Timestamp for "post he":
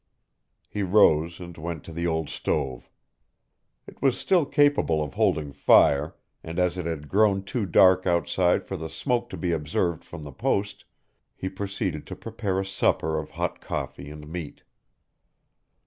10.31-11.49